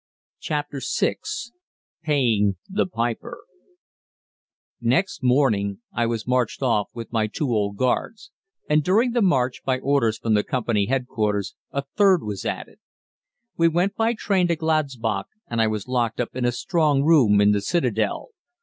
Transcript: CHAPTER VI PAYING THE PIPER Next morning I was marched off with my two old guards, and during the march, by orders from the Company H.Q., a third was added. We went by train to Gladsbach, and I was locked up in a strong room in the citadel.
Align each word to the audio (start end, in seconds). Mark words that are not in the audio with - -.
CHAPTER 0.39 0.81
VI 0.83 1.17
PAYING 2.01 2.55
THE 2.67 2.87
PIPER 2.87 3.37
Next 4.81 5.21
morning 5.21 5.81
I 5.93 6.07
was 6.07 6.25
marched 6.25 6.63
off 6.63 6.89
with 6.95 7.13
my 7.13 7.27
two 7.27 7.49
old 7.51 7.77
guards, 7.77 8.31
and 8.67 8.83
during 8.83 9.11
the 9.11 9.21
march, 9.21 9.61
by 9.63 9.77
orders 9.77 10.17
from 10.17 10.33
the 10.33 10.43
Company 10.43 10.89
H.Q., 10.89 11.43
a 11.71 11.83
third 11.95 12.23
was 12.23 12.47
added. 12.47 12.79
We 13.57 13.67
went 13.67 13.93
by 13.93 14.15
train 14.15 14.47
to 14.47 14.55
Gladsbach, 14.55 15.25
and 15.47 15.61
I 15.61 15.67
was 15.67 15.87
locked 15.87 16.19
up 16.19 16.35
in 16.35 16.45
a 16.45 16.51
strong 16.51 17.03
room 17.03 17.39
in 17.39 17.51
the 17.51 17.61
citadel. 17.61 18.29